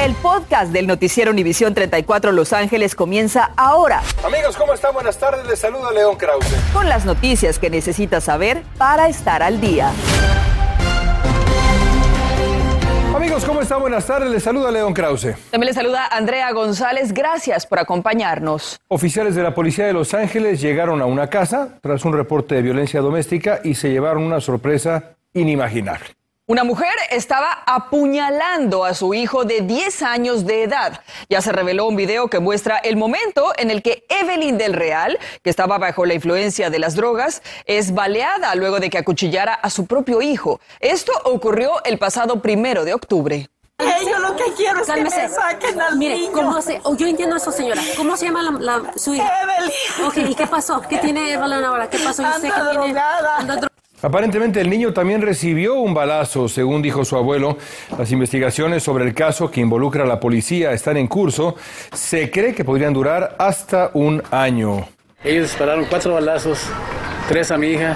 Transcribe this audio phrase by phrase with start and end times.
[0.00, 4.00] El podcast del noticiero Univisión 34 Los Ángeles comienza ahora.
[4.24, 4.94] Amigos, ¿cómo están?
[4.94, 5.46] Buenas tardes.
[5.46, 6.56] Les saluda León Krause.
[6.72, 9.92] Con las noticias que necesitas saber para estar al día.
[13.14, 13.82] Amigos, ¿cómo están?
[13.82, 14.30] Buenas tardes.
[14.30, 15.34] Les saluda León Krause.
[15.50, 17.12] También les saluda Andrea González.
[17.12, 18.80] Gracias por acompañarnos.
[18.88, 22.62] Oficiales de la Policía de Los Ángeles llegaron a una casa tras un reporte de
[22.62, 26.19] violencia doméstica y se llevaron una sorpresa inimaginable.
[26.50, 31.00] Una mujer estaba apuñalando a su hijo de 10 años de edad.
[31.28, 35.16] Ya se reveló un video que muestra el momento en el que Evelyn del Real,
[35.44, 39.70] que estaba bajo la influencia de las drogas, es baleada luego de que acuchillara a
[39.70, 40.58] su propio hijo.
[40.80, 43.48] Esto ocurrió el pasado primero de octubre.
[43.78, 46.32] yo lo que quiero es que me saquen al Mire, niño.
[46.32, 47.80] ¿cómo se, oh, yo entiendo eso, señora.
[47.96, 49.30] ¿Cómo se llama la, la- su hija?
[49.44, 49.72] Evelyn.
[50.04, 50.80] Ok, ¿y qué pasó?
[50.80, 51.88] ¿Qué tiene Evelyn ahora?
[51.88, 52.24] ¿Qué pasó?
[52.24, 53.36] Yo sé Anda que tiene- drogada.
[53.36, 53.70] anda dro-
[54.02, 57.58] Aparentemente el niño también recibió un balazo, según dijo su abuelo.
[57.98, 61.56] Las investigaciones sobre el caso que involucra a la policía están en curso.
[61.92, 64.88] Se cree que podrían durar hasta un año.
[65.22, 66.60] Ellos dispararon cuatro balazos,
[67.28, 67.94] tres a mi hija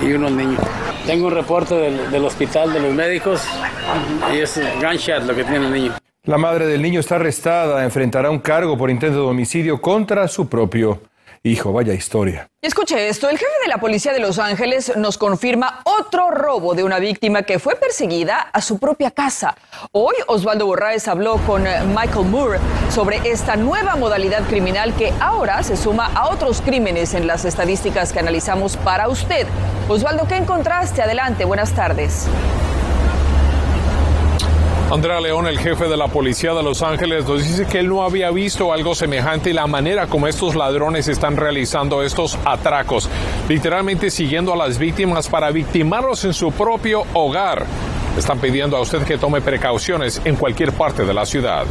[0.00, 0.58] y uno al niño.
[1.06, 3.42] Tengo un reporte del, del hospital de los médicos
[4.32, 5.92] y es gunshot lo que tiene el niño.
[6.24, 10.48] La madre del niño está arrestada, enfrentará un cargo por intento de homicidio contra su
[10.48, 11.00] propio
[11.42, 11.72] hijo.
[11.72, 12.48] Vaya historia.
[12.60, 16.84] Escuche esto, el jefe de la policía de Los Ángeles nos confirma otro robo de
[16.84, 19.56] una víctima que fue perseguida a su propia casa.
[19.90, 22.58] Hoy Osvaldo Borraes habló con eh, Michael Moore
[22.90, 28.12] sobre esta nueva modalidad criminal que ahora se suma a otros crímenes en las estadísticas
[28.12, 29.46] que analizamos para usted.
[29.88, 31.02] Osvaldo, ¿qué encontraste?
[31.02, 32.28] Adelante, buenas tardes.
[34.92, 38.02] Andrea León, el jefe de la policía de Los Ángeles, nos dice que él no
[38.02, 43.08] había visto algo semejante y la manera como estos ladrones están realizando estos atracos,
[43.48, 47.64] literalmente siguiendo a las víctimas para victimarlos en su propio hogar.
[48.18, 51.64] Están pidiendo a usted que tome precauciones en cualquier parte de la ciudad.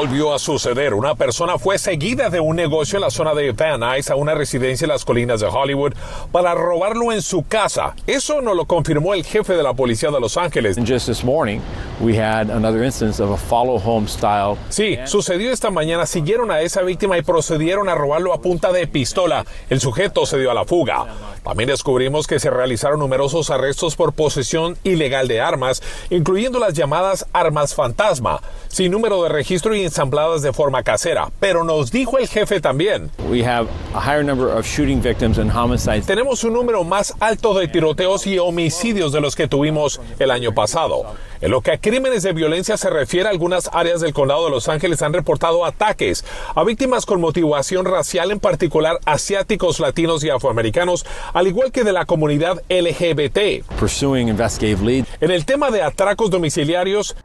[0.00, 0.94] Volvió a suceder.
[0.94, 4.34] Una persona fue seguida de un negocio en la zona de Van Nuys a una
[4.34, 5.92] residencia en las colinas de Hollywood
[6.32, 7.94] para robarlo en su casa.
[8.06, 10.78] Eso nos lo confirmó el jefe de la policía de Los Ángeles.
[10.78, 11.60] And just this morning,
[12.00, 14.56] we had another instance of a follow home style.
[14.70, 16.06] Sí, sucedió esta mañana.
[16.06, 19.44] Siguieron a esa víctima y procedieron a robarlo a punta de pistola.
[19.68, 21.04] El sujeto se dio a la fuga.
[21.44, 27.26] También descubrimos que se realizaron numerosos arrestos por posesión ilegal de armas, incluyendo las llamadas
[27.32, 31.30] armas fantasma, sin número de registro y ensambladas de forma casera.
[31.40, 33.10] Pero nos dijo el jefe también.
[33.28, 36.06] We have a higher number of shooting victims and homicides.
[36.06, 40.54] Tenemos un número más alto de tiroteos y homicidios de los que tuvimos el año
[40.54, 41.04] pasado.
[41.40, 44.68] En lo que a crímenes de violencia se refiere, algunas áreas del condado de Los
[44.68, 46.22] Ángeles han reportado ataques
[46.54, 51.92] a víctimas con motivación racial, en particular asiáticos, latinos y afroamericanos, al igual que de
[51.92, 53.64] la comunidad LGBT.
[53.78, 55.08] Pursuing investigative leads.
[55.22, 57.16] En el tema de atracos domiciliarios,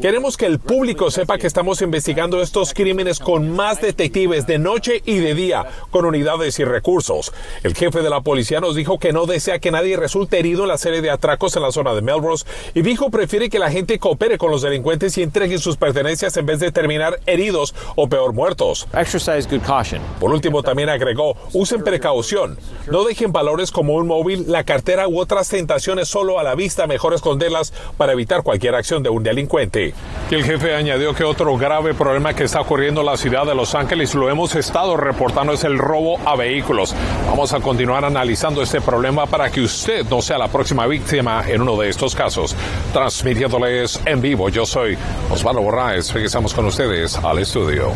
[0.00, 5.02] Queremos que el público sepa que estamos investigando estos crímenes con más detectives de noche
[5.04, 7.32] y de día, con unidades y recursos.
[7.62, 10.68] El jefe de la policía nos dijo que no desea que nadie resulte herido en
[10.68, 13.98] la serie de atracos en la zona de Melrose y dijo prefiere que la gente
[13.98, 18.32] coopere con los delincuentes y entreguen sus pertenencias en vez de terminar heridos o peor
[18.32, 18.86] muertos.
[18.94, 20.00] exercise good caution.
[20.20, 22.58] Por último, también agregó, usen precaución.
[22.90, 26.86] No dejen valores como un móvil, la cartera u otras tentaciones solo a la vista,
[26.86, 29.94] mejor esconderlas para evitar cualquier acción de un delincuente.
[30.30, 33.54] Y el jefe añadió que otro grave problema que está ocurriendo en la ciudad de
[33.54, 36.94] Los Ángeles, lo hemos estado reportando, es el robo a vehículos.
[37.26, 41.62] Vamos a continuar analizando este problema para que usted no sea la próxima víctima en
[41.62, 42.43] uno de estos casos.
[42.92, 44.96] Transmitiéndoles en vivo, yo soy
[45.30, 46.12] Osvaldo Borraes.
[46.12, 47.92] Regresamos con ustedes al estudio.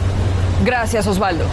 [0.64, 1.44] Gracias, Osvaldo.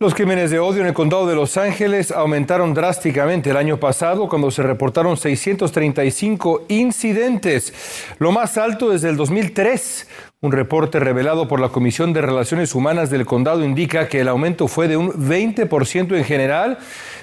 [0.00, 4.28] Los crímenes de odio en el condado de Los Ángeles aumentaron drásticamente el año pasado
[4.28, 7.72] cuando se reportaron 635 incidentes,
[8.18, 10.08] lo más alto desde el 2003.
[10.40, 14.68] Un reporte revelado por la Comisión de Relaciones Humanas del condado indica que el aumento
[14.68, 16.76] fue de un 20% en general,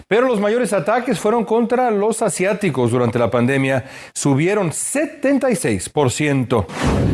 [0.07, 6.65] pero los mayores ataques fueron contra los asiáticos durante la pandemia, subieron 76%.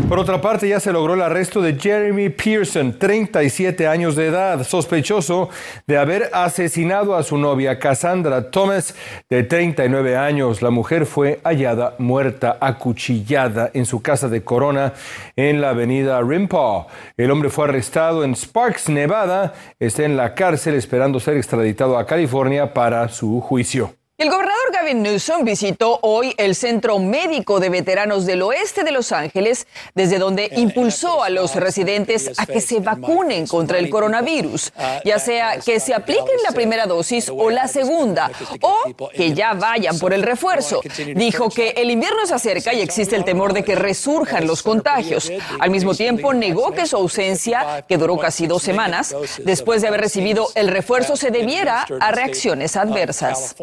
[0.07, 4.65] Por otra parte, ya se logró el arresto de Jeremy Pearson, 37 años de edad,
[4.65, 5.49] sospechoso
[5.85, 8.95] de haber asesinado a su novia Cassandra Thomas,
[9.29, 10.61] de 39 años.
[10.61, 14.93] La mujer fue hallada muerta, acuchillada en su casa de Corona,
[15.35, 16.87] en la avenida Rimpaw.
[17.17, 19.53] El hombre fue arrestado en Sparks, Nevada.
[19.79, 23.93] Está en la cárcel esperando ser extraditado a California para su juicio.
[24.19, 29.11] El gobernador Gavin Newsom visitó hoy el Centro Médico de Veteranos del Oeste de Los
[29.11, 34.73] Ángeles, desde donde impulsó a los residentes a que se vacunen contra el coronavirus,
[35.05, 38.31] ya sea que se apliquen la primera dosis o la segunda,
[38.61, 38.75] o
[39.13, 40.81] que ya vayan por el refuerzo.
[41.13, 45.31] Dijo que el invierno se acerca y existe el temor de que resurjan los contagios.
[45.59, 50.01] Al mismo tiempo, negó que su ausencia, que duró casi dos semanas, después de haber
[50.01, 53.55] recibido el refuerzo, se debiera a reacciones adversas.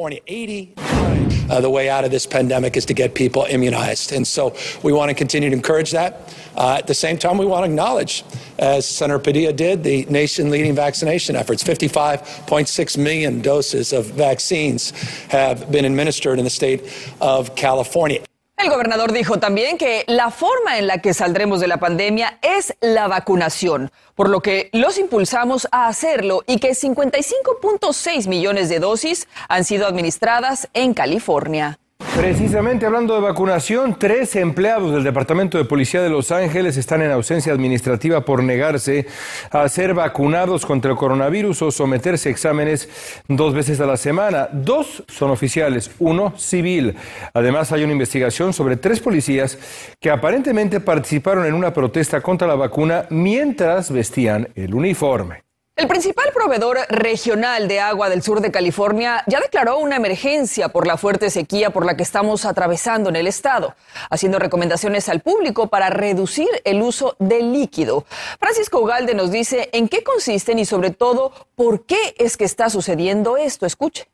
[0.45, 4.13] Uh, the way out of this pandemic is to get people immunized.
[4.13, 6.35] And so we want to continue to encourage that.
[6.57, 8.25] Uh, at the same time, we want to acknowledge,
[8.59, 11.63] as Senator Padilla did, the nation leading vaccination efforts.
[11.63, 14.91] 55.6 million doses of vaccines
[15.29, 16.83] have been administered in the state
[17.21, 18.23] of California.
[18.57, 22.77] El gobernador dijo también que la forma en la que saldremos de la pandemia es
[22.81, 29.27] la vacunación, por lo que los impulsamos a hacerlo y que 55.6 millones de dosis
[29.49, 31.81] han sido administradas en California.
[32.17, 37.11] Precisamente hablando de vacunación, tres empleados del Departamento de Policía de Los Ángeles están en
[37.11, 39.07] ausencia administrativa por negarse
[39.51, 42.89] a ser vacunados contra el coronavirus o someterse a exámenes
[43.27, 44.49] dos veces a la semana.
[44.53, 46.95] Dos son oficiales, uno civil.
[47.35, 49.59] Además, hay una investigación sobre tres policías
[50.01, 55.44] que aparentemente participaron en una protesta contra la vacuna mientras vestían el uniforme.
[55.77, 60.87] El principal proveedor regional de agua del sur de California ya declaró una emergencia por
[60.87, 63.75] la fuerte sequía por la que estamos atravesando en el estado,
[64.09, 68.07] haciendo recomendaciones al público para reducir el uso del líquido.
[68.39, 72.71] Francisco Ugalde nos dice en qué consisten y sobre todo por qué es que está
[72.71, 73.67] sucediendo esto.
[73.67, 74.07] Escuche.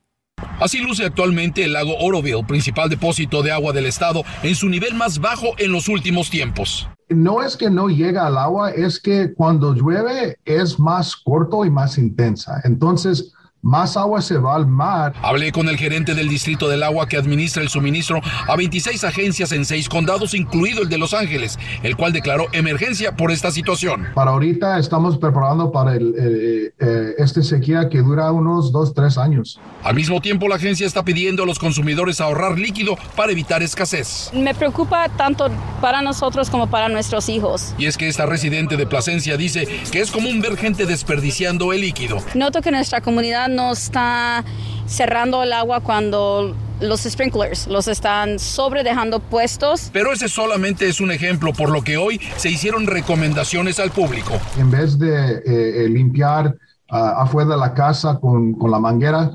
[0.60, 4.94] Así luce actualmente el lago Oroville, principal depósito de agua del estado, en su nivel
[4.94, 9.34] más bajo en los últimos tiempos no es que no llega al agua, es que
[9.34, 12.60] cuando llueve es más corto y más intensa.
[12.64, 15.12] Entonces, más agua se va al mar.
[15.22, 19.52] Hablé con el gerente del Distrito del Agua que administra el suministro a 26 agencias
[19.52, 24.06] en seis condados, incluido el de Los Ángeles, el cual declaró emergencia por esta situación.
[24.14, 29.18] Para ahorita estamos preparando para el, eh, eh, este sequía que dura unos dos, tres
[29.18, 29.60] años.
[29.82, 34.30] Al mismo tiempo, la agencia está pidiendo a los consumidores ahorrar líquido para evitar escasez.
[34.32, 35.48] Me preocupa tanto
[35.80, 37.74] para nosotros como para nuestros hijos.
[37.78, 41.82] Y es que esta residente de Plasencia dice que es común ver gente desperdiciando el
[41.82, 42.18] líquido.
[42.34, 44.44] Noto que nuestra comunidad no está
[44.86, 49.90] cerrando el agua cuando los sprinklers los están sobre dejando puestos.
[49.92, 54.32] Pero ese solamente es un ejemplo, por lo que hoy se hicieron recomendaciones al público.
[54.58, 56.56] En vez de eh, eh, limpiar
[56.90, 59.30] ah, afuera de la casa con, con la manguera,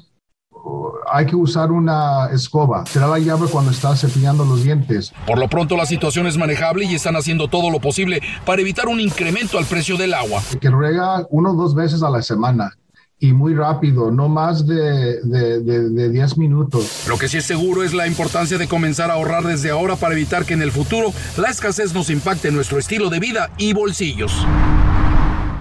[1.11, 2.85] hay que usar una escoba.
[2.85, 5.13] Será la llave cuando estás cepillando los dientes.
[5.27, 8.87] Por lo pronto la situación es manejable y están haciendo todo lo posible para evitar
[8.87, 10.41] un incremento al precio del agua.
[10.59, 12.71] Que ruega uno o dos veces a la semana
[13.19, 17.05] y muy rápido, no más de, de, 10 minutos.
[17.07, 20.13] Lo que sí es seguro es la importancia de comenzar a ahorrar desde ahora para
[20.13, 24.45] evitar que en el futuro la escasez nos impacte nuestro estilo de vida y bolsillos.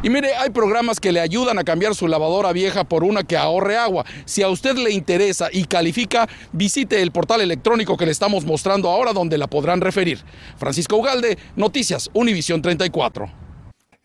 [0.03, 3.39] Y mire, hay programas que le ayudan a cambiar su lavadora vieja por una que
[3.39, 4.05] ahorre agua.
[4.27, 8.91] Si a usted le interesa y califica, visite el portal electrónico que le estamos mostrando
[8.91, 10.19] ahora donde la podrán referir.
[10.59, 13.44] Francisco Ugalde, Noticias, Univisión 34.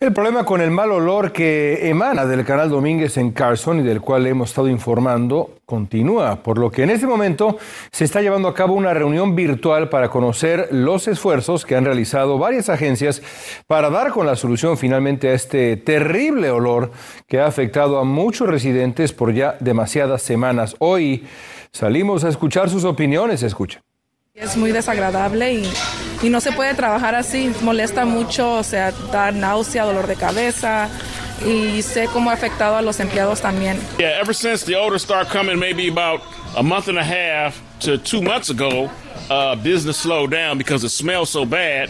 [0.01, 3.99] El problema con el mal olor que emana del canal Domínguez en Carson y del
[3.99, 7.57] cual hemos estado informando continúa, por lo que en este momento
[7.91, 12.37] se está llevando a cabo una reunión virtual para conocer los esfuerzos que han realizado
[12.37, 13.21] varias agencias
[13.67, 16.91] para dar con la solución finalmente a este terrible olor
[17.27, 20.77] que ha afectado a muchos residentes por ya demasiadas semanas.
[20.79, 21.27] Hoy
[21.73, 23.81] salimos a escuchar sus opiniones, escuchen.
[24.33, 25.63] Es muy desagradable y,
[26.21, 30.89] y, no se puede trabajar así, molesta mucho, o sea, da náusea, dolor de cabeza
[31.45, 33.79] y sé cómo ha afectado a los empleados también.
[33.97, 36.21] Yeah, ever since the odors start coming maybe about
[36.57, 38.89] a month and a half to two months ago,
[39.29, 41.89] uh, business slowed down because it smells so bad.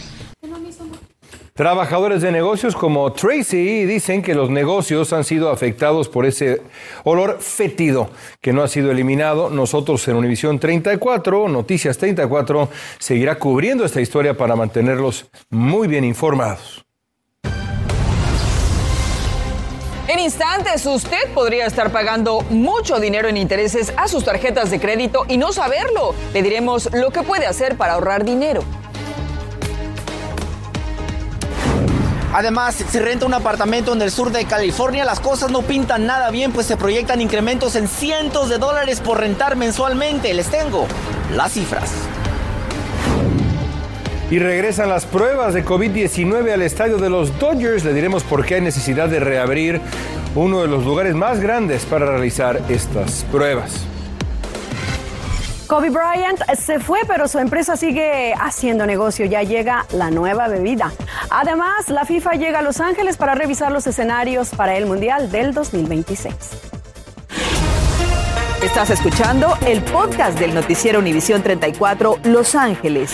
[1.60, 6.62] Trabajadores de negocios como Tracy dicen que los negocios han sido afectados por ese
[7.04, 9.50] olor fétido que no ha sido eliminado.
[9.50, 16.86] Nosotros en Univisión 34, Noticias 34, seguirá cubriendo esta historia para mantenerlos muy bien informados.
[20.08, 25.26] En instantes, usted podría estar pagando mucho dinero en intereses a sus tarjetas de crédito
[25.28, 26.16] y no saberlo.
[26.34, 28.64] Le diremos lo que puede hacer para ahorrar dinero.
[32.40, 36.32] Además, si renta un apartamento en el sur de California, las cosas no pintan nada
[36.32, 40.34] bien, pues se proyectan incrementos en cientos de dólares por rentar mensualmente.
[40.34, 40.88] Les tengo
[41.36, 41.92] las cifras.
[44.32, 47.84] Y regresan las pruebas de COVID-19 al estadio de los Dodgers.
[47.84, 49.82] Le diremos por qué hay necesidad de reabrir
[50.34, 53.86] uno de los lugares más grandes para realizar estas pruebas.
[55.70, 59.28] Kobe Bryant se fue, pero su empresa sigue haciendo negocio.
[59.28, 60.92] Ya llega la nueva bebida.
[61.30, 65.54] Además, la FIFA llega a Los Ángeles para revisar los escenarios para el Mundial del
[65.54, 66.34] 2026.
[68.64, 73.14] Estás escuchando el podcast del noticiero Univisión 34 Los Ángeles.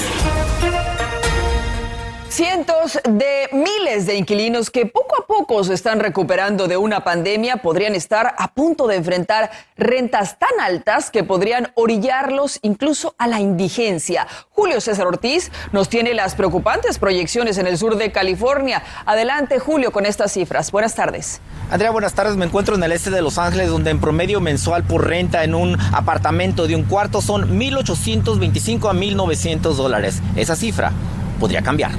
[2.36, 7.62] Cientos de miles de inquilinos que poco a poco se están recuperando de una pandemia
[7.62, 13.40] podrían estar a punto de enfrentar rentas tan altas que podrían orillarlos incluso a la
[13.40, 14.28] indigencia.
[14.50, 18.84] Julio César Ortiz nos tiene las preocupantes proyecciones en el sur de California.
[19.06, 20.74] Adelante, Julio, con estas cifras.
[20.74, 21.40] Buenas tardes.
[21.72, 22.36] Andrea, buenas tardes.
[22.36, 25.56] Me encuentro en el este de Los Ángeles, donde en promedio mensual por renta en
[25.56, 30.22] un apartamento de un cuarto son 1.825 a 1.900 dólares.
[30.36, 30.92] Esa cifra
[31.40, 31.92] podría cambiar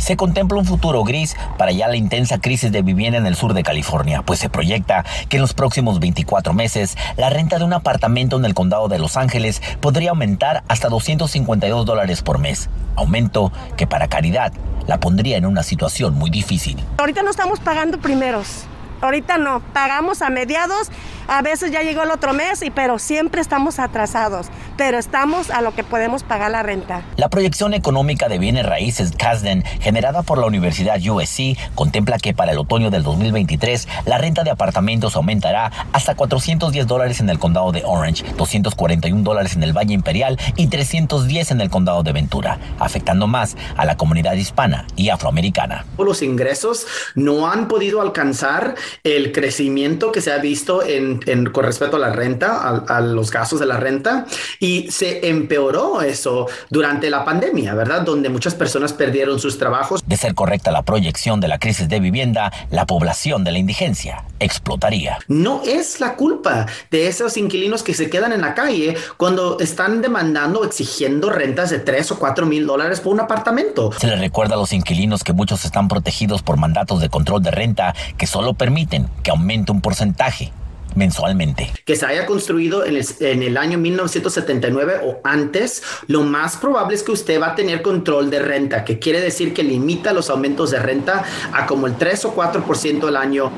[0.00, 3.54] se contempla un futuro gris para ya la intensa crisis de vivienda en el sur
[3.54, 7.72] de California, pues se proyecta que en los próximos 24 meses la renta de un
[7.72, 13.52] apartamento en el condado de Los Ángeles podría aumentar hasta 252 dólares por mes, aumento
[13.76, 14.52] que para Caridad
[14.86, 16.82] la pondría en una situación muy difícil.
[16.98, 18.64] Ahorita no estamos pagando primeros,
[19.02, 20.90] ahorita no, pagamos a mediados
[21.30, 25.60] a veces ya llegó el otro mes, y, pero siempre estamos atrasados, pero estamos a
[25.60, 27.02] lo que podemos pagar la renta.
[27.16, 32.50] La proyección económica de bienes raíces CASDEN, generada por la Universidad USC, contempla que para
[32.50, 37.70] el otoño del 2023 la renta de apartamentos aumentará hasta 410 dólares en el condado
[37.70, 42.58] de Orange, 241 dólares en el Valle Imperial y 310 en el condado de Ventura,
[42.80, 45.86] afectando más a la comunidad hispana y afroamericana.
[45.96, 51.19] Los ingresos no han podido alcanzar el crecimiento que se ha visto en
[51.52, 54.26] con respecto a la renta, a, los gastos de la renta,
[54.58, 58.02] y se empeoró eso durante la pandemia, ¿verdad?
[58.02, 60.02] Donde muchas personas perdieron sus trabajos.
[60.06, 64.24] De ser correcta la proyección de la crisis de vivienda, la población de la indigencia
[64.40, 65.18] explotaría.
[65.28, 70.02] No es la culpa de esos inquilinos que se quedan en la calle cuando están
[70.02, 73.92] demandando exigiendo rentas de 3 o 4 mil dólares por un apartamento.
[73.92, 77.50] Se les recuerda a los inquilinos que muchos están protegidos por mandatos de control de
[77.50, 80.52] renta que solo permiten que aumente un porcentaje
[80.94, 81.70] mensualmente.
[81.84, 86.94] Que se haya construido en el, en el, año 1979 o antes, lo más probable
[86.94, 90.30] es que usted va a tener control de renta, que quiere decir que limita los
[90.30, 93.50] aumentos de renta a como el 3 o 4% al año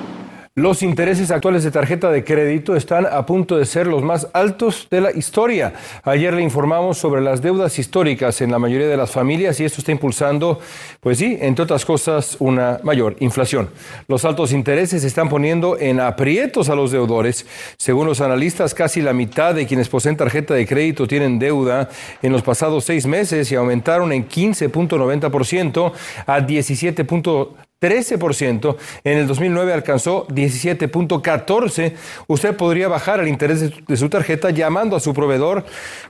[0.54, 4.86] los intereses actuales de tarjeta de crédito están a punto de ser los más altos
[4.90, 5.72] de la historia.
[6.02, 9.80] Ayer le informamos sobre las deudas históricas en la mayoría de las familias y esto
[9.80, 10.60] está impulsando,
[11.00, 13.70] pues sí, entre otras cosas, una mayor inflación.
[14.08, 17.46] Los altos intereses están poniendo en aprietos a los deudores.
[17.78, 21.88] Según los analistas, casi la mitad de quienes poseen tarjeta de crédito tienen deuda
[22.20, 25.92] en los pasados seis meses y aumentaron en 15.90%
[26.26, 27.71] a 17.3%.
[27.82, 28.76] 13%.
[29.04, 31.94] En el 2009 alcanzó 17.14.
[32.28, 35.66] Usted podría bajar el interés de su tarjeta llamando a su proveedor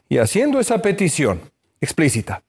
[0.08, 1.40] y haciendo esa petición
[1.80, 2.42] explícita.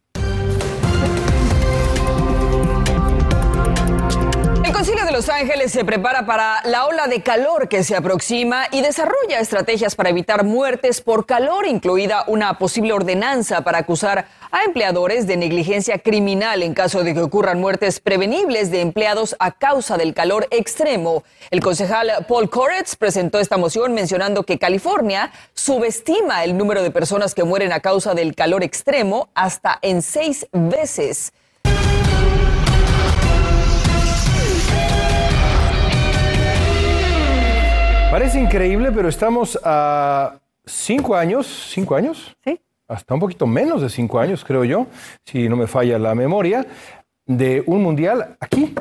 [4.84, 8.82] Concilio de Los Ángeles se prepara para la ola de calor que se aproxima y
[8.82, 15.26] desarrolla estrategias para evitar muertes por calor, incluida una posible ordenanza para acusar a empleadores
[15.26, 20.14] de negligencia criminal en caso de que ocurran muertes prevenibles de empleados a causa del
[20.14, 21.24] calor extremo.
[21.50, 27.34] El concejal Paul Koretz presentó esta moción mencionando que California subestima el número de personas
[27.34, 31.34] que mueren a causa del calor extremo hasta en seis veces.
[38.12, 42.62] Parece increíble, pero estamos a cinco años, cinco años, sí.
[42.94, 44.88] Hasta un poquito menos de cinco años, creo yo,
[45.26, 46.66] si no me falla la memoria,
[47.26, 48.74] de un mundial aquí,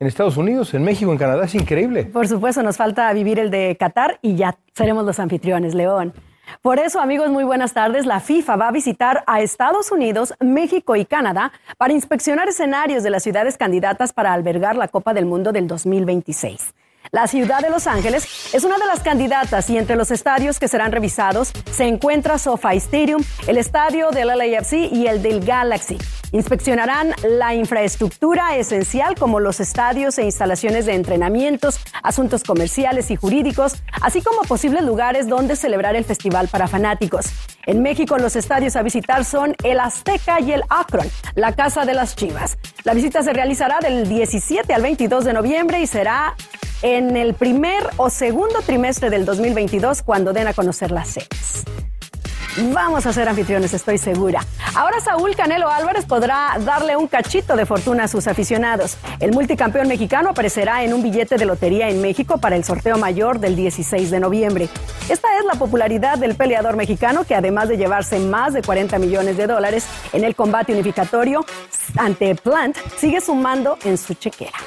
[0.00, 1.44] en Estados Unidos, en México, en Canadá.
[1.44, 2.04] Es increíble.
[2.04, 6.14] Por supuesto, nos falta vivir el de Qatar y ya seremos los anfitriones, León.
[6.62, 8.06] Por eso, amigos, muy buenas tardes.
[8.06, 13.10] La FIFA va a visitar a Estados Unidos, México y Canadá para inspeccionar escenarios de
[13.10, 16.74] las ciudades candidatas para albergar la Copa del Mundo del 2026.
[17.10, 20.68] La ciudad de Los Ángeles es una de las candidatas y entre los estadios que
[20.68, 25.96] serán revisados se encuentra SoFi Stadium, el estadio del LAFC y el del Galaxy.
[26.32, 33.82] Inspeccionarán la infraestructura esencial como los estadios e instalaciones de entrenamientos, asuntos comerciales y jurídicos,
[34.02, 37.26] así como posibles lugares donde celebrar el festival para fanáticos.
[37.66, 41.94] En México los estadios a visitar son el Azteca y el Akron, la Casa de
[41.94, 42.58] las Chivas.
[42.84, 46.34] La visita se realizará del 17 al 22 de noviembre y será
[46.82, 51.64] en el primer o segundo trimestre del 2022 cuando den a conocer las sedes.
[52.60, 54.40] Vamos a ser anfitriones, estoy segura.
[54.74, 58.96] Ahora Saúl Canelo Álvarez podrá darle un cachito de fortuna a sus aficionados.
[59.20, 63.38] El multicampeón mexicano aparecerá en un billete de lotería en México para el sorteo mayor
[63.38, 64.68] del 16 de noviembre.
[65.08, 69.36] Esta es la popularidad del peleador mexicano que además de llevarse más de 40 millones
[69.36, 71.44] de dólares en el combate unificatorio
[71.96, 74.58] ante Plant, sigue sumando en su chequera.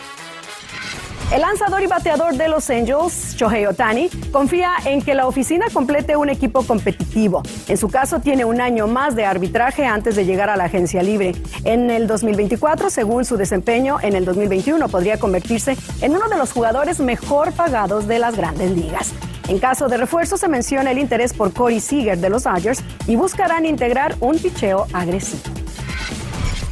[1.31, 6.17] El lanzador y bateador de Los Angels, Shohei Otani, confía en que la oficina complete
[6.17, 7.41] un equipo competitivo.
[7.69, 11.01] En su caso, tiene un año más de arbitraje antes de llegar a la agencia
[11.01, 11.31] libre.
[11.63, 16.51] En el 2024, según su desempeño, en el 2021 podría convertirse en uno de los
[16.51, 19.13] jugadores mejor pagados de las grandes ligas.
[19.47, 23.15] En caso de refuerzo, se menciona el interés por Corey Seager de los Dodgers y
[23.15, 25.60] buscarán integrar un picheo agresivo.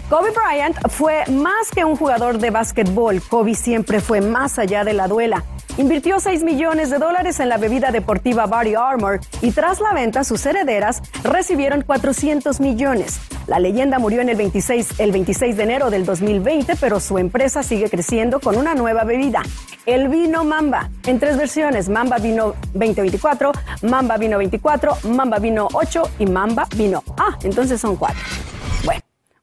[0.09, 3.21] Kobe Bryant fue más que un jugador de básquetbol.
[3.21, 5.43] Kobe siempre fue más allá de la duela.
[5.77, 10.23] Invirtió 6 millones de dólares en la bebida deportiva Body Armor y tras la venta
[10.23, 13.19] sus herederas recibieron 400 millones.
[13.45, 17.61] La leyenda murió en el 26, el 26 de enero del 2020, pero su empresa
[17.61, 19.43] sigue creciendo con una nueva bebida,
[19.85, 23.51] el vino Mamba, en tres versiones, Mamba Vino 2024,
[23.83, 27.03] Mamba Vino 24, Mamba Vino 8 y Mamba Vino.
[27.17, 28.19] Ah, entonces son cuatro.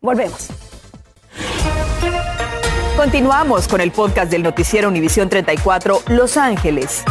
[0.06, 0.50] Volvemos.
[2.96, 7.02] Continuamos con el podcast del noticiero Univisión 34 Los Ángeles.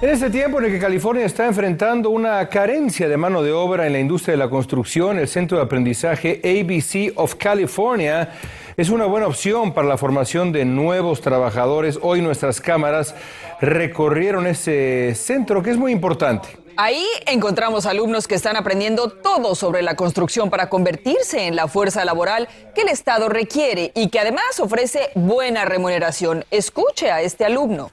[0.00, 3.86] En este tiempo en el que California está enfrentando una carencia de mano de obra
[3.86, 8.30] en la industria de la construcción, el Centro de Aprendizaje ABC of California
[8.78, 11.98] es una buena opción para la formación de nuevos trabajadores.
[12.00, 13.14] Hoy nuestras cámaras
[13.60, 16.61] recorrieron ese centro que es muy importante.
[16.76, 22.04] Ahí encontramos alumnos que están aprendiendo todo sobre la construcción para convertirse en la fuerza
[22.04, 26.44] laboral que el Estado requiere y que además ofrece buena remuneración.
[26.50, 27.90] Escuche a este alumno.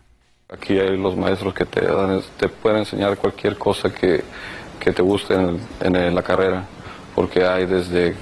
[0.49, 1.81] Aquí hay los maestros que te,
[2.61, 4.23] pueden enseñar cualquier cosa que,
[4.79, 6.65] que te guste en, en la carrera,
[7.13, 8.15] porque hay desde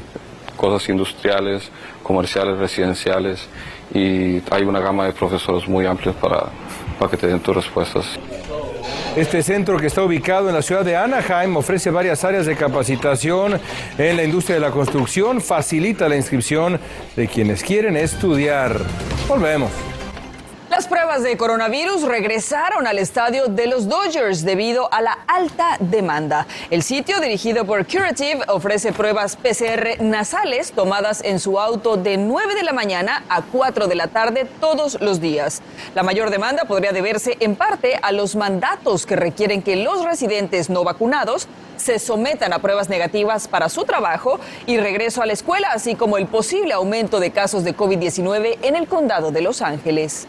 [0.58, 1.70] cosas industriales,
[2.02, 3.48] comerciales, residenciales
[3.94, 6.46] y hay una gama de profesores muy amplios para,
[6.98, 8.06] para que te den tus respuestas.
[9.18, 13.60] Este centro que está ubicado en la ciudad de Anaheim ofrece varias áreas de capacitación
[13.98, 16.80] en la industria de la construcción, facilita la inscripción
[17.16, 18.80] de quienes quieren estudiar.
[19.28, 19.72] Volvemos.
[20.78, 26.46] Las pruebas de coronavirus regresaron al estadio de los Dodgers debido a la alta demanda.
[26.70, 32.54] El sitio dirigido por Curative ofrece pruebas PCR nasales tomadas en su auto de 9
[32.54, 35.64] de la mañana a 4 de la tarde todos los días.
[35.96, 40.70] La mayor demanda podría deberse en parte a los mandatos que requieren que los residentes
[40.70, 45.70] no vacunados se sometan a pruebas negativas para su trabajo y regreso a la escuela,
[45.74, 50.28] así como el posible aumento de casos de COVID-19 en el condado de Los Ángeles.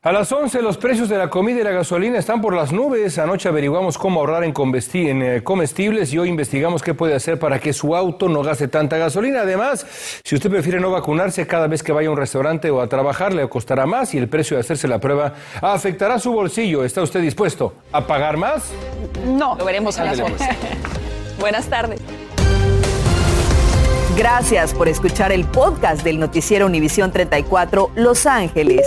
[0.00, 3.18] A las 11 los precios de la comida y la gasolina están por las nubes.
[3.18, 7.72] Anoche averiguamos cómo ahorrar en, eh, comestibles y hoy investigamos qué puede hacer para que
[7.72, 9.40] su auto no gaste tanta gasolina.
[9.40, 9.84] Además,
[10.22, 13.34] si usted prefiere no vacunarse cada vez que vaya a un restaurante o a trabajar,
[13.34, 16.84] le costará más y el precio de hacerse la prueba afectará su bolsillo.
[16.84, 18.70] ¿Está usted dispuesto a pagar más?
[19.26, 20.48] No, lo veremos a las 11.
[21.40, 22.00] Buenas tardes.
[24.16, 28.86] Gracias por escuchar el podcast del noticiero Univisión 34 Los Ángeles.